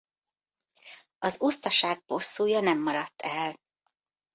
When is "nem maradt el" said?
2.59-3.55